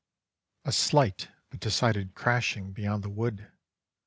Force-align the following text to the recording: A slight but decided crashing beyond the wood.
A 0.65 0.71
slight 0.71 1.27
but 1.51 1.59
decided 1.59 2.15
crashing 2.15 2.71
beyond 2.71 3.03
the 3.03 3.09
wood. 3.11 3.51